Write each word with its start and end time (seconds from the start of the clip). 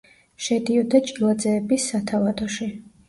შედიოდა 0.45 1.01
ჭილაძეების 1.09 1.85
სათავადოში. 1.93 2.69